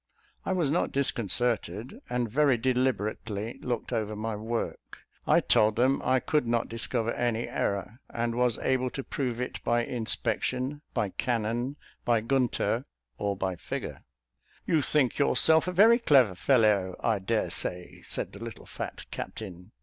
I 0.47 0.51
was 0.53 0.71
not 0.71 0.91
disconcerted, 0.91 2.01
and 2.09 2.27
very 2.27 2.57
deliberately 2.57 3.59
looking 3.61 3.95
over 3.95 4.15
my 4.15 4.35
work, 4.35 5.03
I 5.27 5.41
told 5.41 5.75
them 5.75 6.01
I 6.03 6.19
could 6.19 6.47
not 6.47 6.67
discover 6.67 7.13
any 7.13 7.47
error, 7.47 7.99
and 8.09 8.33
was 8.33 8.57
able 8.63 8.89
to 8.97 9.03
prove 9.03 9.39
it 9.39 9.63
by 9.63 9.85
inspection, 9.85 10.81
by 10.95 11.09
Canon, 11.09 11.75
by 12.03 12.21
Gunter, 12.21 12.85
or 13.19 13.37
by 13.37 13.55
figure. 13.55 14.03
"You 14.65 14.81
think 14.81 15.19
yourself 15.19 15.67
a 15.67 15.71
very 15.71 15.99
clever 15.99 16.33
fellow, 16.33 16.95
I 16.99 17.19
dare 17.19 17.51
say," 17.51 18.01
said 18.03 18.33
the 18.33 18.43
little 18.43 18.65
fat 18.65 19.05
captain. 19.11 19.71